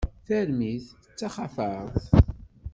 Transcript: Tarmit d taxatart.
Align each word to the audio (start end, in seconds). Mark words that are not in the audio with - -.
Tarmit 0.25 0.85
d 1.11 1.15
taxatart. 1.19 2.03